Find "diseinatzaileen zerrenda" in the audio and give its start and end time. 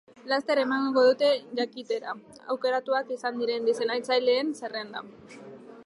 3.71-5.07